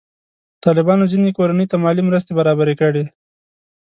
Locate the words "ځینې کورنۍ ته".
1.11-1.75